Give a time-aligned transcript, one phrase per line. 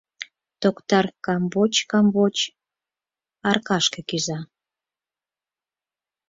[0.61, 2.37] Токтар камвоч-камвоч
[3.49, 4.39] аркашке кӱза.